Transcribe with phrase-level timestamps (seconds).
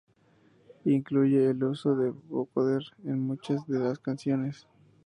[0.85, 4.65] Incluye el uso de vocoder en muchas de las canciones.